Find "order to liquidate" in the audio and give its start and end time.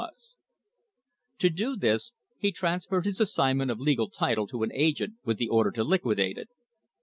5.49-6.39